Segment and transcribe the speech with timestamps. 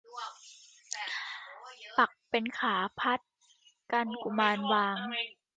[1.97, 3.19] ปักเป็นขาพัด
[3.91, 4.97] กันกุมารวาง